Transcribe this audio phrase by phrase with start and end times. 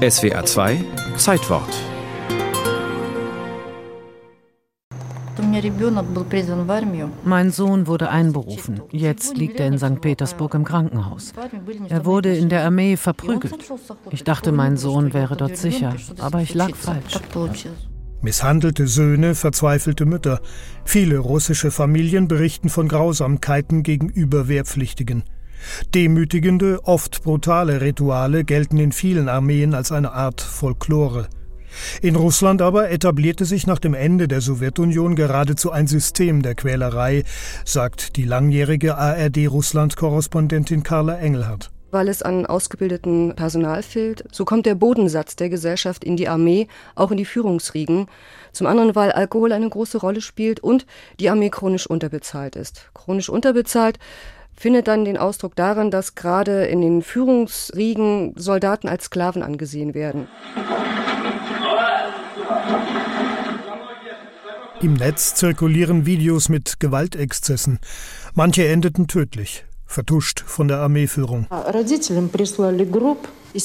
[0.00, 0.82] SWA 2
[1.18, 1.68] Zeitwort
[7.22, 8.80] Mein Sohn wurde einberufen.
[8.92, 10.00] Jetzt liegt er in St.
[10.00, 11.34] Petersburg im Krankenhaus.
[11.90, 13.54] Er wurde in der Armee verprügelt.
[14.10, 17.18] Ich dachte, mein Sohn wäre dort sicher, aber ich lag falsch.
[18.22, 20.40] Misshandelte Söhne, verzweifelte Mütter.
[20.86, 25.24] Viele russische Familien berichten von Grausamkeiten gegenüber Wehrpflichtigen.
[25.94, 31.28] Demütigende, oft brutale Rituale gelten in vielen Armeen als eine Art Folklore.
[32.02, 37.24] In Russland aber etablierte sich nach dem Ende der Sowjetunion geradezu ein System der Quälerei,
[37.64, 44.24] sagt die langjährige ARD-Russland-Korrespondentin Carla Engelhardt weil es an ausgebildeten Personal fehlt.
[44.32, 48.06] So kommt der Bodensatz der Gesellschaft in die Armee, auch in die Führungsriegen.
[48.52, 50.86] Zum anderen, weil Alkohol eine große Rolle spielt und
[51.18, 52.90] die Armee chronisch unterbezahlt ist.
[52.94, 53.98] Chronisch unterbezahlt
[54.60, 60.28] findet dann den Ausdruck darin, dass gerade in den Führungsriegen Soldaten als Sklaven angesehen werden.
[64.82, 67.78] Im Netz zirkulieren Videos mit Gewaltexzessen.
[68.34, 71.46] Manche endeten tödlich vertuscht von der Armeeführung.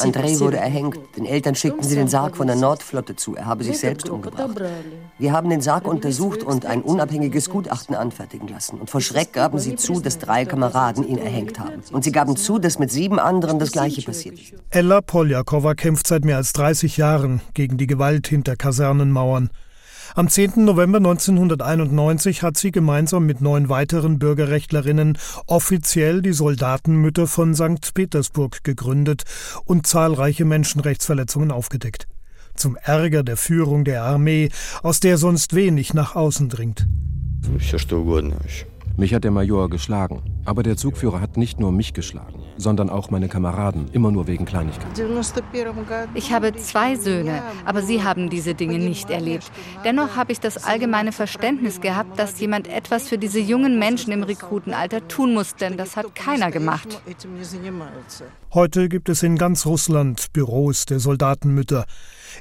[0.00, 0.98] Andrei wurde erhängt.
[1.16, 3.36] Den Eltern schickten sie den Sarg von der Nordflotte zu.
[3.36, 4.60] Er habe sich selbst umgebracht.
[5.18, 8.78] Wir haben den Sarg untersucht und ein unabhängiges Gutachten anfertigen lassen.
[8.78, 11.82] Und vor Schreck gaben sie zu, dass drei Kameraden ihn erhängt haben.
[11.92, 14.54] Und sie gaben zu, dass mit sieben anderen das Gleiche passiert ist.
[14.70, 19.50] Ella Poljakova kämpft seit mehr als 30 Jahren gegen die Gewalt hinter Kasernenmauern.
[20.14, 20.64] Am 10.
[20.64, 27.92] November 1991 hat sie gemeinsam mit neun weiteren Bürgerrechtlerinnen offiziell die Soldatenmütter von St.
[27.94, 29.24] Petersburg gegründet
[29.64, 32.06] und zahlreiche Menschenrechtsverletzungen aufgedeckt.
[32.54, 34.48] Zum Ärger der Führung der Armee,
[34.82, 36.86] aus der sonst wenig nach außen dringt.
[38.98, 40.22] Mich hat der Major geschlagen.
[40.46, 44.44] Aber der Zugführer hat nicht nur mich geschlagen, sondern auch meine Kameraden, immer nur wegen
[44.44, 44.94] Kleinigkeiten.
[46.14, 49.50] Ich habe zwei Söhne, aber sie haben diese Dinge nicht erlebt.
[49.84, 54.22] Dennoch habe ich das allgemeine Verständnis gehabt, dass jemand etwas für diese jungen Menschen im
[54.22, 57.02] Rekrutenalter tun muss, denn das hat keiner gemacht.
[58.54, 61.86] Heute gibt es in ganz Russland Büros der Soldatenmütter.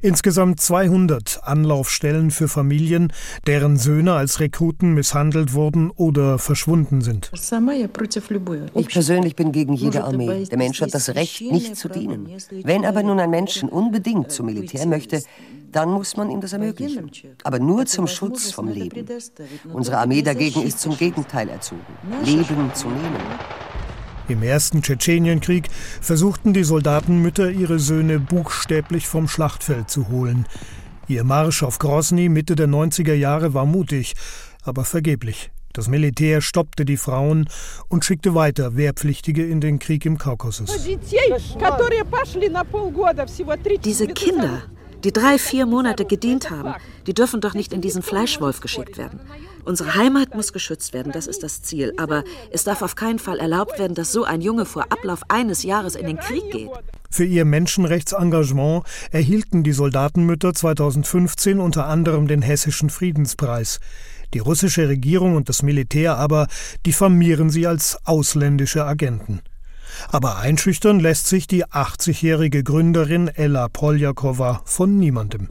[0.01, 3.11] Insgesamt 200 Anlaufstellen für Familien,
[3.47, 7.31] deren Söhne als Rekruten misshandelt wurden oder verschwunden sind.
[7.33, 10.45] Ich persönlich bin gegen jede Armee.
[10.45, 12.28] Der Mensch hat das Recht, nicht zu dienen.
[12.63, 15.23] Wenn aber nun ein Mensch unbedingt zum Militär möchte,
[15.72, 17.12] dann muss man ihm das ermöglichen.
[17.44, 19.06] Aber nur zum Schutz vom Leben.
[19.73, 21.81] Unsere Armee dagegen ist zum Gegenteil erzogen.
[22.23, 23.22] Leben zu nehmen.
[24.28, 25.69] Im ersten Tschetschenienkrieg
[26.02, 30.47] versuchten die Soldatenmütter, ihre Söhne buchstäblich vom Schlachtfeld zu holen.
[31.08, 34.16] Ihr Marsch auf Grosny Mitte der 90er Jahre war mutig,
[34.63, 35.52] aber vergeblich.
[35.74, 37.47] Das Militär stoppte die Frauen
[37.90, 40.88] und schickte weiter Wehrpflichtige in den Krieg im Kaukasus.
[43.84, 44.63] Diese Kinder,
[45.06, 46.74] die drei, vier Monate gedient haben,
[47.06, 49.20] die dürfen doch nicht in diesen Fleischwolf geschickt werden.
[49.64, 51.94] Unsere Heimat muss geschützt werden, das ist das Ziel.
[51.98, 55.64] Aber es darf auf keinen Fall erlaubt werden, dass so ein Junge vor Ablauf eines
[55.64, 56.70] Jahres in den Krieg geht.
[57.12, 63.80] Für ihr Menschenrechtsengagement erhielten die Soldatenmütter 2015 unter anderem den Hessischen Friedenspreis.
[64.34, 66.48] Die russische Regierung und das Militär aber
[66.86, 69.42] diffamieren sie als ausländische Agenten.
[70.11, 75.47] Aber einschüchtern lässt sich die 80-jährige Gründerin Ella Poljakova von niemandem.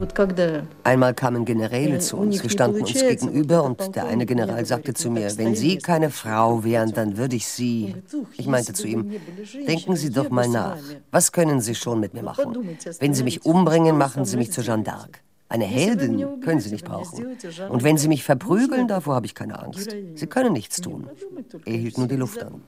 [0.83, 5.09] Einmal kamen Generäle zu uns, wir standen uns gegenüber und der eine General sagte zu
[5.09, 7.95] mir, wenn Sie keine Frau wären, dann würde ich Sie.
[8.37, 9.11] Ich meinte zu ihm,
[9.67, 10.77] denken Sie doch mal nach,
[11.11, 12.77] was können Sie schon mit mir machen?
[12.99, 15.19] Wenn Sie mich umbringen, machen Sie mich zur Jeanne d'Arc.
[15.47, 17.37] Eine Heldin können Sie nicht brauchen.
[17.69, 19.95] Und wenn Sie mich verprügeln, davor habe ich keine Angst.
[20.15, 21.07] Sie können nichts tun.
[21.65, 22.61] Er hielt nur die Luft an.